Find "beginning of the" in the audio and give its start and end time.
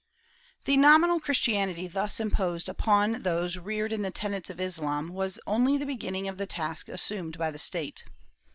5.85-6.47